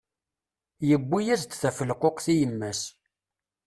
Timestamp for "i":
2.33-2.35